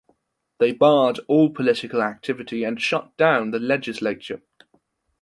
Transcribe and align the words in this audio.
They 0.57 0.71
barred 0.71 1.19
all 1.27 1.51
political 1.51 2.01
activity 2.01 2.63
and 2.63 2.81
shut 2.81 3.15
down 3.17 3.51
the 3.51 3.59
legislature. 3.59 4.41